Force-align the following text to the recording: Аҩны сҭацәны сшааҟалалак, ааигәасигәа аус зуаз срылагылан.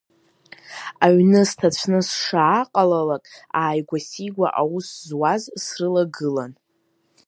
Аҩны 1.05 1.41
сҭацәны 1.49 1.99
сшааҟалалак, 2.09 3.25
ааигәасигәа 3.59 4.47
аус 4.61 4.87
зуаз 5.07 5.43
срылагылан. 5.63 6.51